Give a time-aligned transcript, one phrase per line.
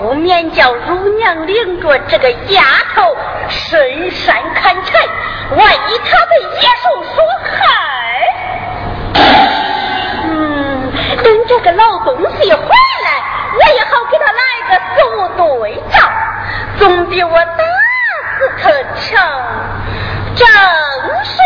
[0.00, 2.62] 不免叫乳娘领着这个丫
[2.94, 3.16] 头
[3.48, 4.98] 深山砍柴
[5.56, 7.58] 万一她被野兽所害
[10.24, 13.22] 嗯等这个老东西回来
[13.54, 15.98] 我也好给他来个死无对照。
[16.78, 17.64] 总比我打
[18.38, 19.18] 死他强
[20.36, 20.46] 正
[21.24, 21.42] 是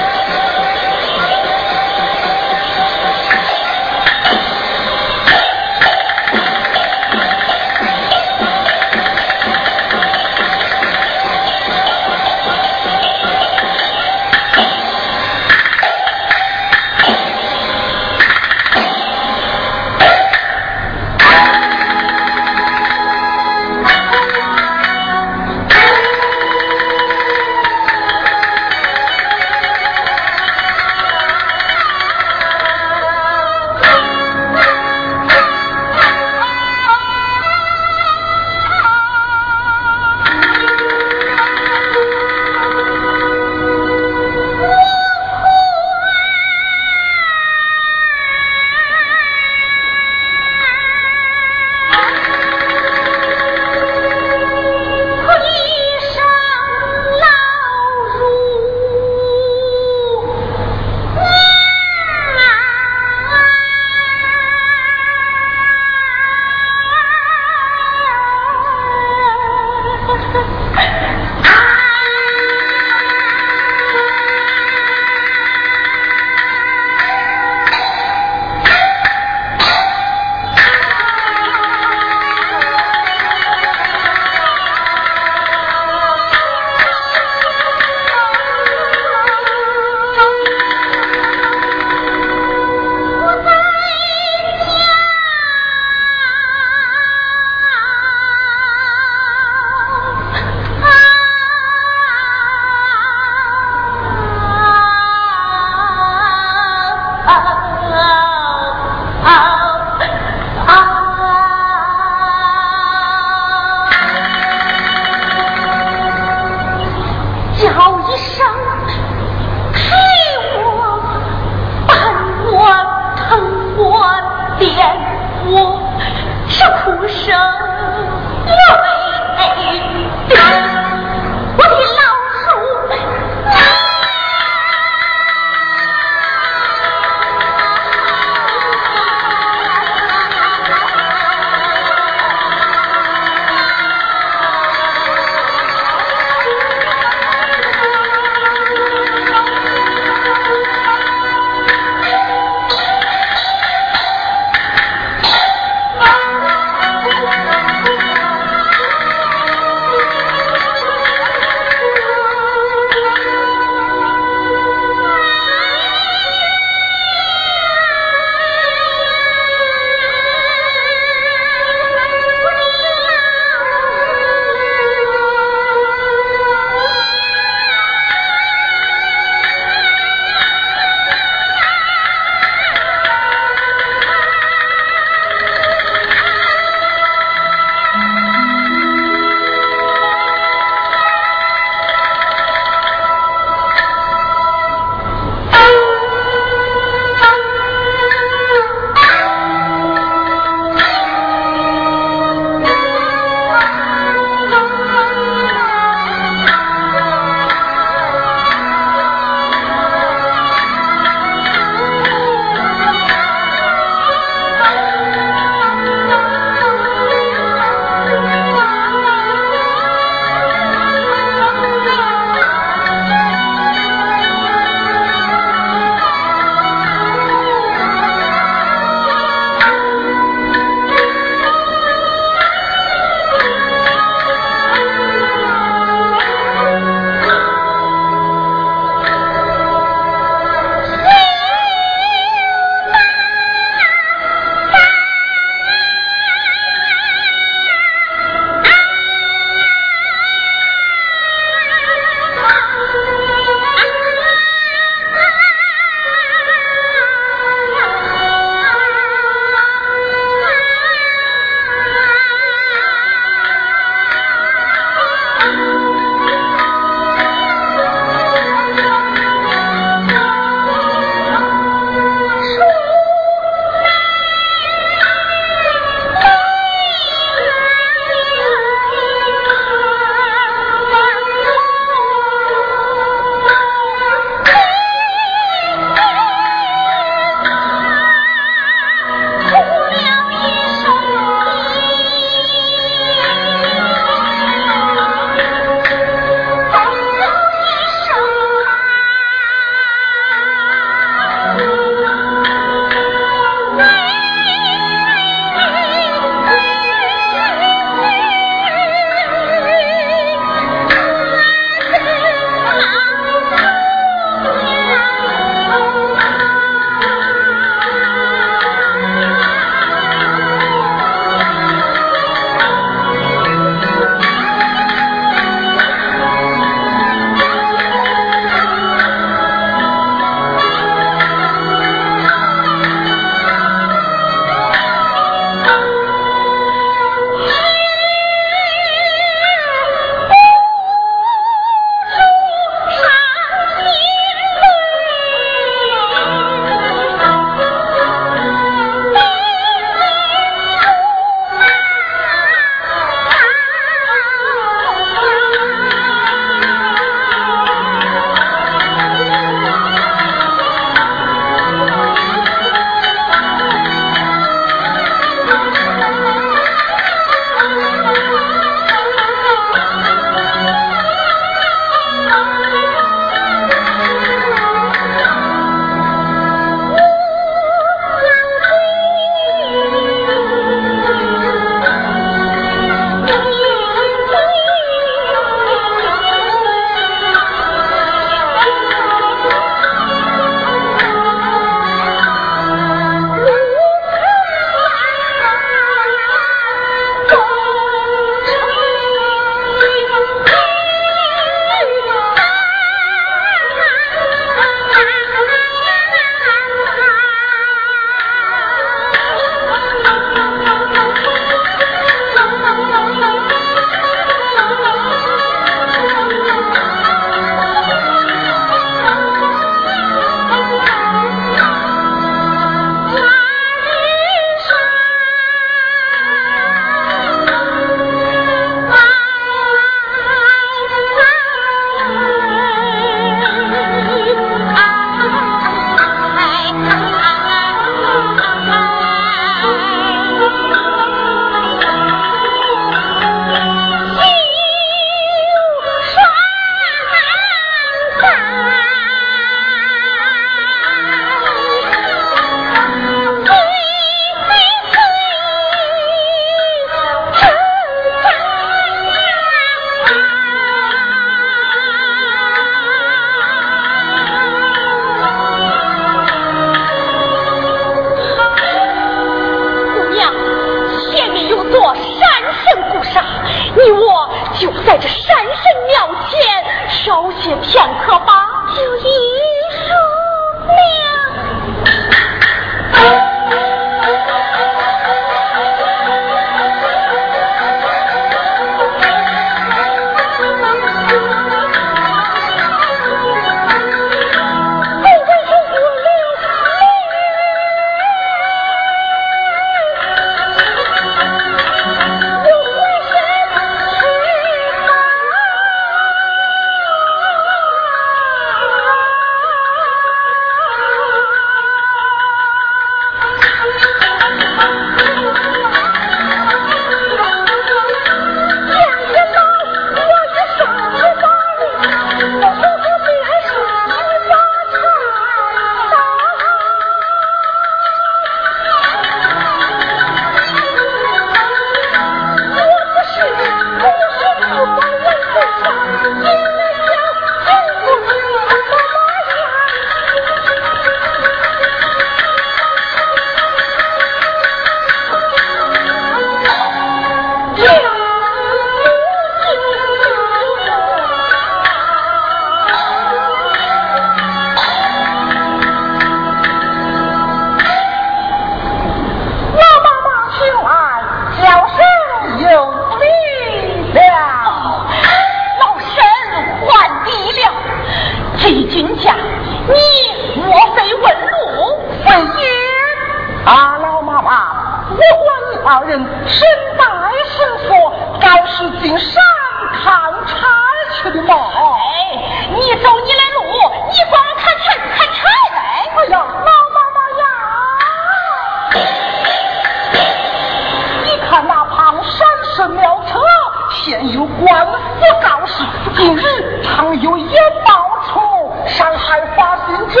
[594.64, 595.64] 人不告示，
[595.96, 600.00] 今日常有言冒出，伤害发心者，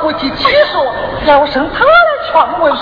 [0.00, 0.84] 不计其数。
[1.26, 1.90] 要生他来
[2.30, 2.72] 劝问，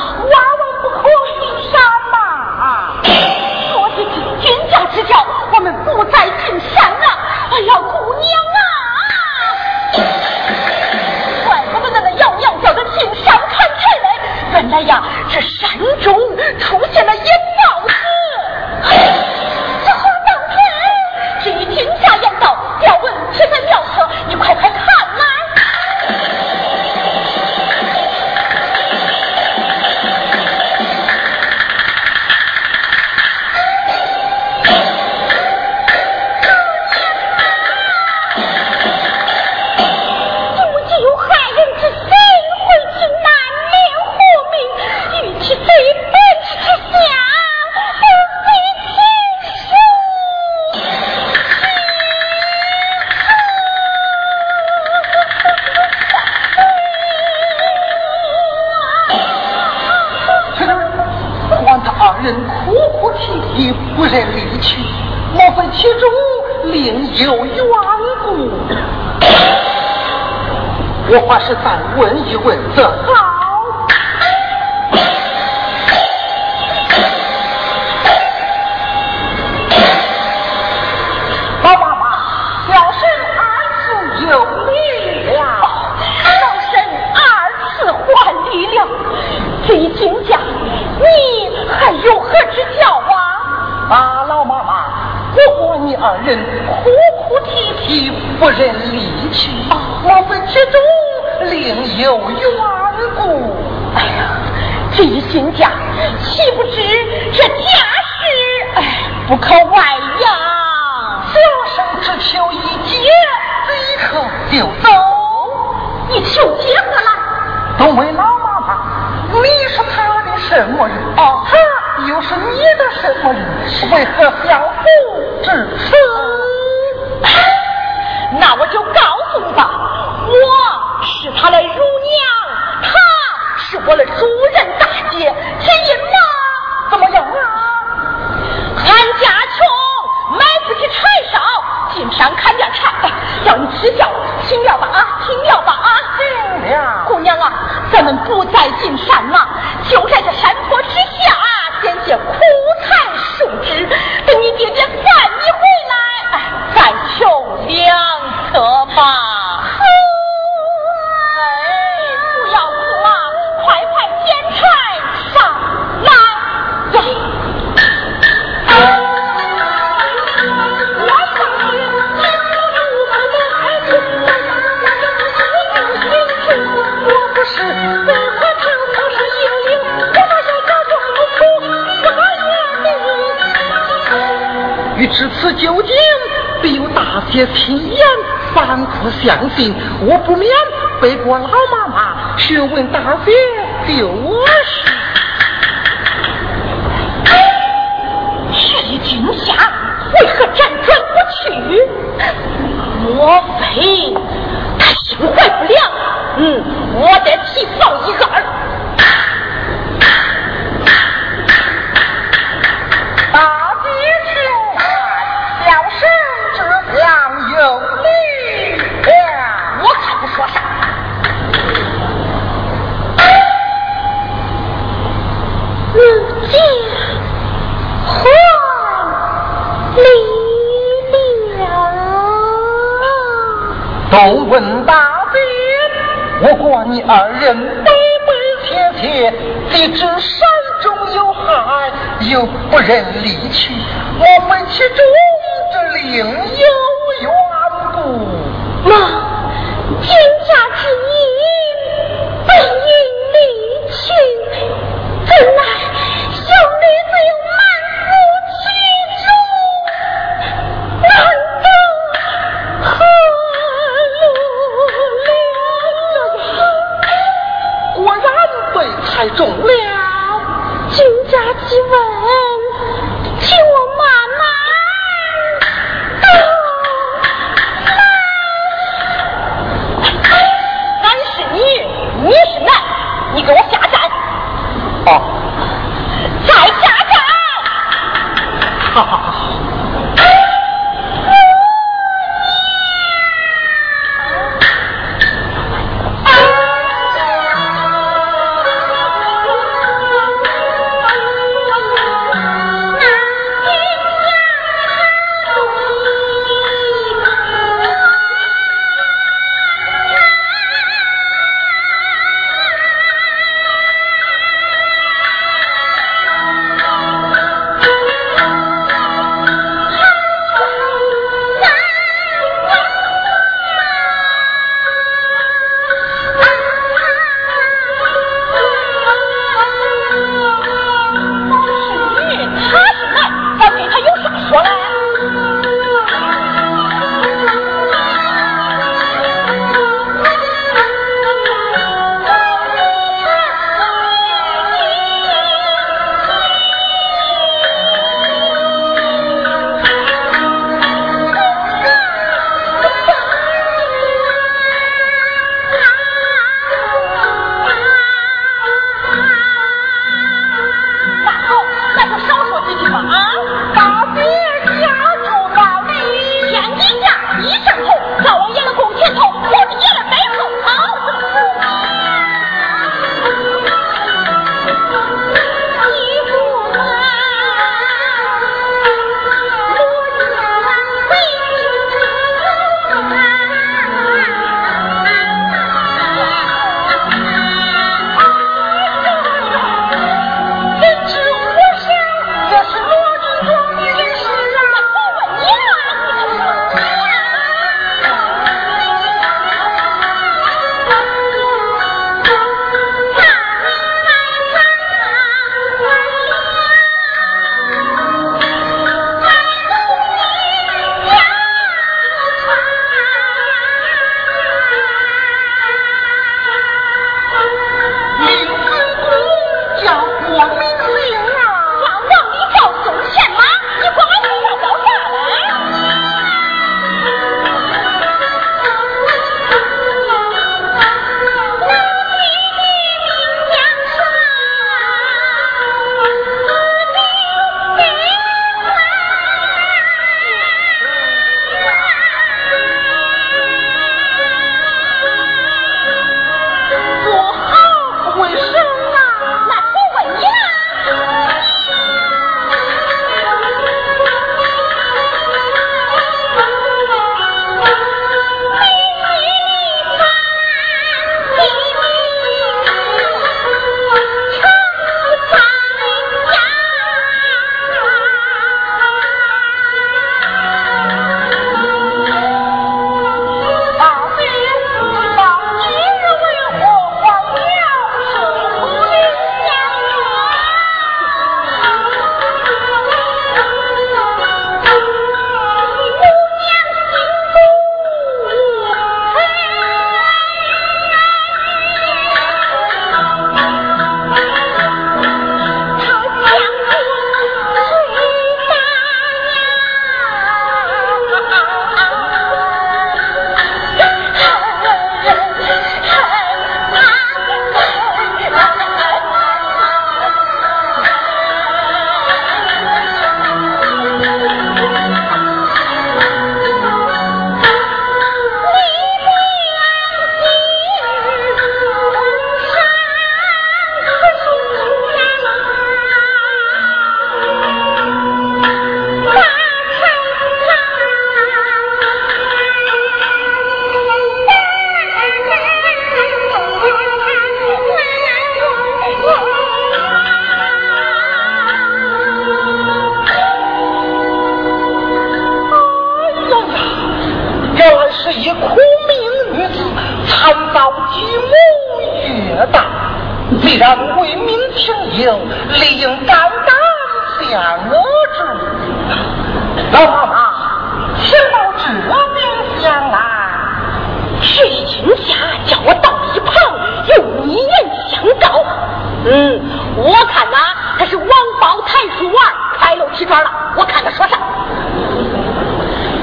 [569.11, 569.41] 嗯，
[569.77, 570.37] 我看呐，
[570.79, 571.09] 他是王
[571.41, 572.17] 宝抬出腕
[572.61, 573.31] 开漏提砖了。
[573.57, 574.19] 我看他说啥？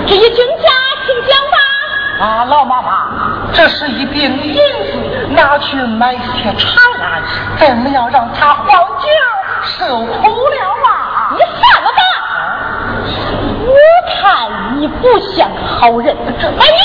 [0.08, 0.70] 这一君家，
[1.06, 1.58] 请讲吧。
[2.20, 3.08] 啊，老妈妈，
[3.54, 7.22] 这是一柄银子，拿去买些茶来，
[7.58, 9.08] 怎么样让他黄酒
[9.64, 10.56] 受苦了
[10.88, 11.32] 啊？
[11.34, 12.02] 你算了吧，
[13.68, 13.74] 我
[14.16, 14.50] 看
[14.80, 15.50] 你不像
[15.80, 16.66] 好人，哎，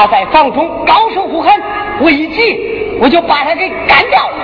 [0.00, 1.60] 他在房中高声呼喊，
[2.00, 4.34] 我一急我就把他给干掉了。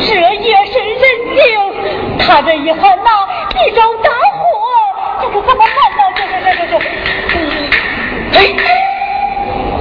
[0.00, 1.02] 这夜深人
[1.34, 1.42] 静，
[2.18, 3.10] 他这一喊呐，
[3.54, 4.44] 一着大火，
[5.22, 6.02] 这可怎么办呢？
[6.14, 6.76] 这这这这
[8.32, 8.38] 这，哎，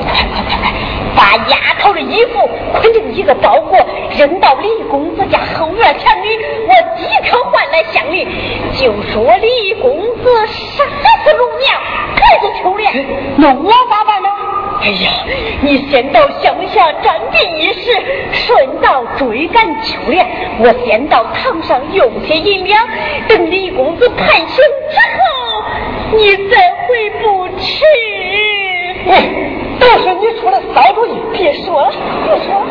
[0.07, 0.63] 快快快快，
[1.13, 2.49] 把丫头的衣服
[2.79, 3.85] 捆成一个包裹，
[4.17, 6.37] 扔到李公子家后院墙里，
[6.67, 8.27] 我即刻换来乡里，
[8.73, 10.83] 就说李公子杀
[11.23, 11.79] 死乳娘。
[12.13, 12.93] 孩子秋莲，
[13.37, 14.27] 那我咋办呢？
[14.81, 15.11] 哎呀，
[15.61, 17.89] 你先到乡下占地一时，
[18.33, 20.27] 顺道追赶秋莲。
[20.59, 22.85] 我先到堂上用些银两，
[23.29, 27.85] 等李公子判刑之后，你再回不迟。
[29.09, 29.23] 哎，
[29.79, 31.21] 都是你出的馊主意！
[31.31, 31.91] 别说了，
[32.25, 32.65] 别说了。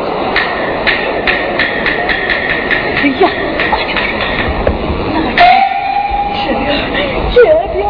[7.43, 7.89] 这边。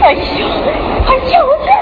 [0.00, 0.46] 哎呦，
[1.04, 1.81] 快救救！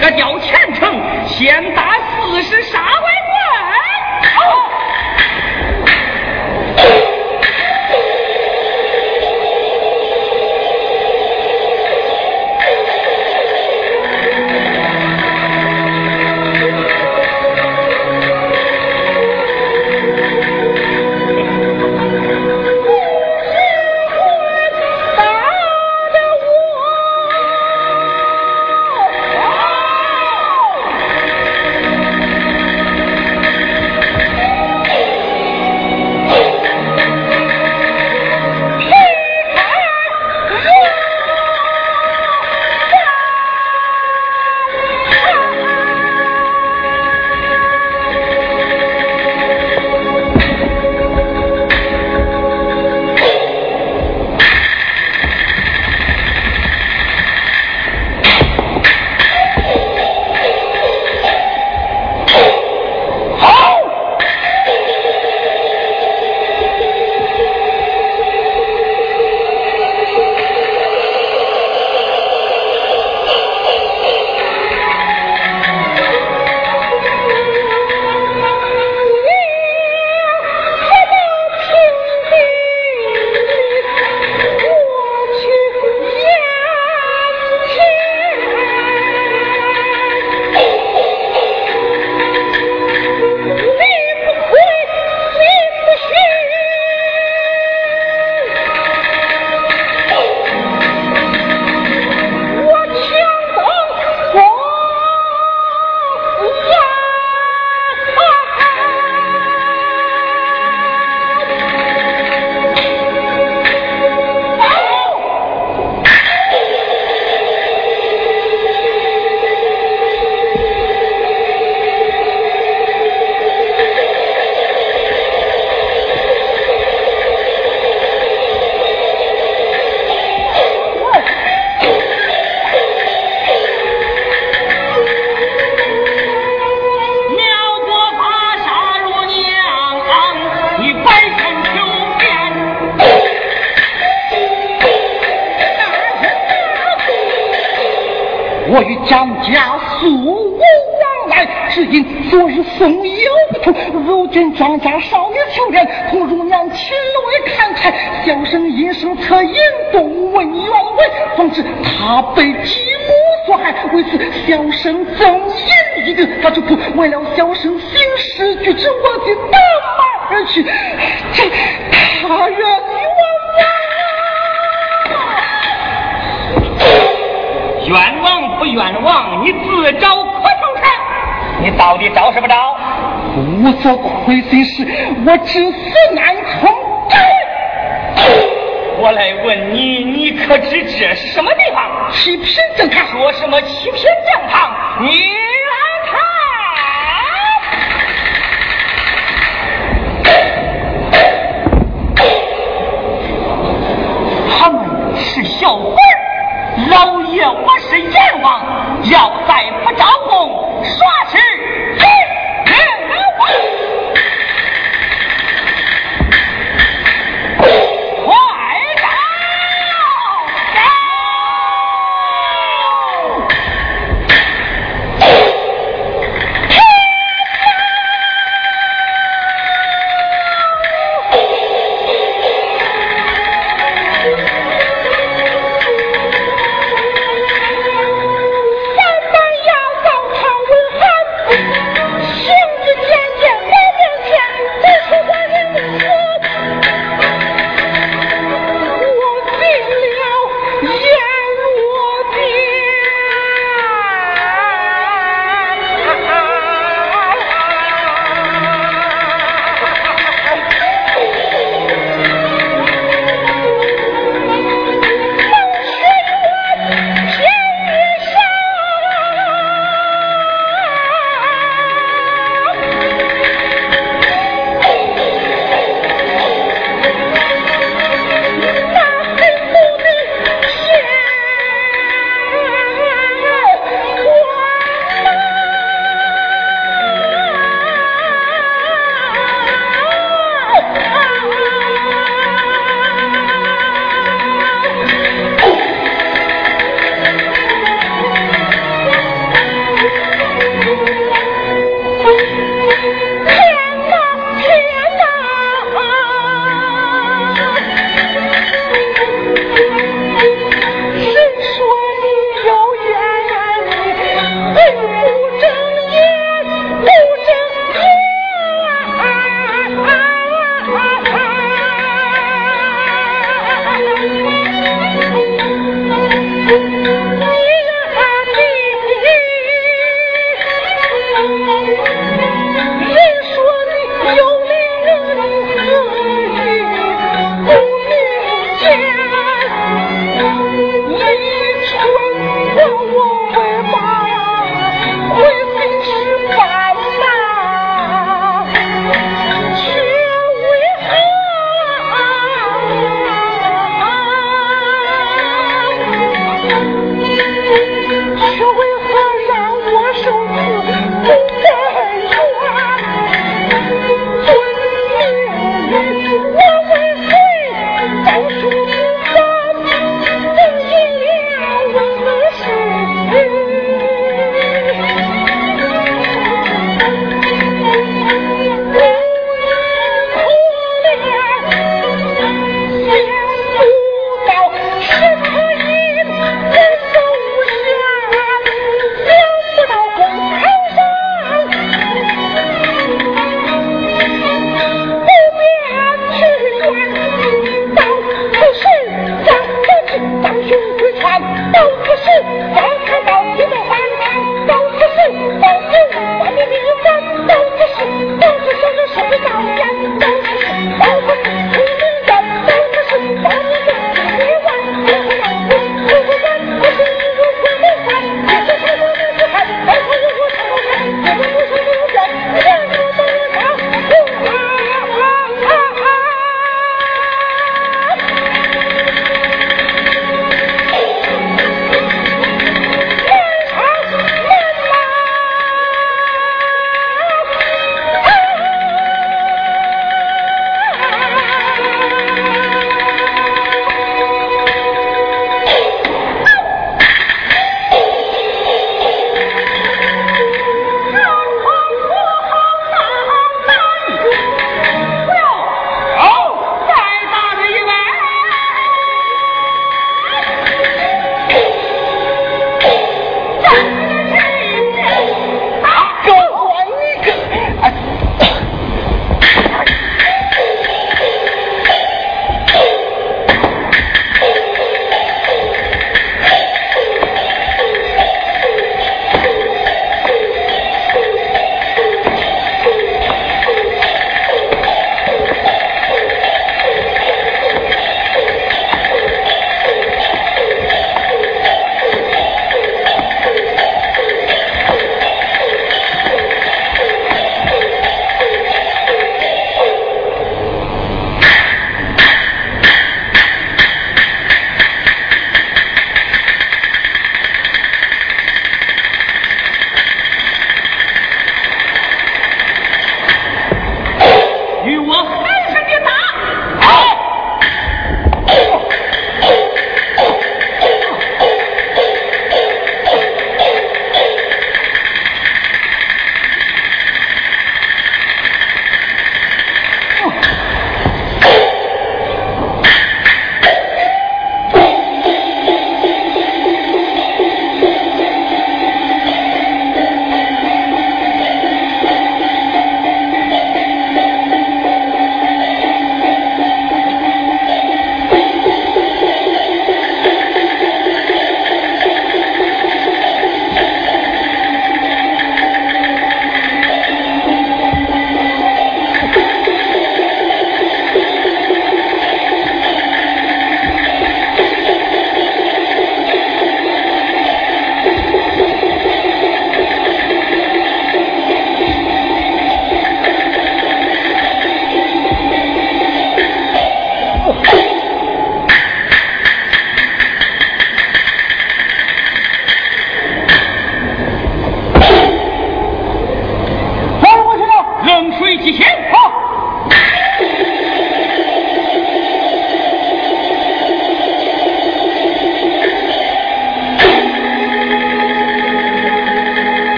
[0.00, 2.83] 这叫，前程，先打四十杀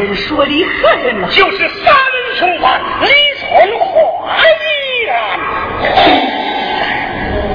[0.00, 1.28] 人说的何人呢？
[1.30, 2.56] 就是三人凶李
[3.38, 5.14] 从华一案。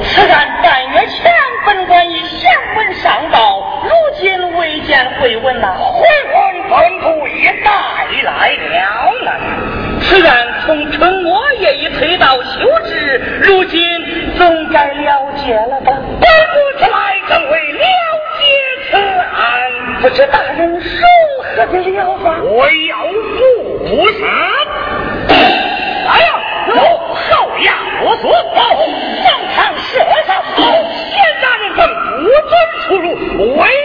[0.03, 1.33] 此案半月前，
[1.65, 5.73] 本官已详文上报，如今未见回文呐。
[5.75, 6.35] 回文
[6.69, 7.71] 本部已带
[8.23, 9.31] 来了呢。
[10.01, 13.81] 此案从春末也已推到休治，如今
[14.37, 15.93] 总该了解了吧？
[16.21, 17.14] 本不起来。
[20.05, 20.79] 不知大人如
[21.41, 22.39] 何的疗法？
[22.43, 22.95] 我要
[23.33, 24.21] 复生。
[26.07, 26.27] 哎呀，
[26.67, 28.85] 走，后压我所跑，
[29.23, 30.61] 上堂射上跑，
[31.09, 31.81] 先大人等
[32.21, 33.84] 不准出入，为。